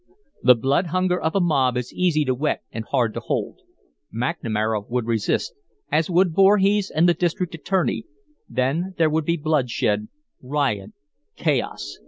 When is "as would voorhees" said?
5.91-6.89